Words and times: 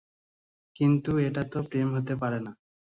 কিন্তু, 0.75 1.11
এটাতো 1.19 1.57
প্রেম 1.69 1.87
হতে 1.97 2.13
পারে 2.21 2.39
না। 2.45 2.51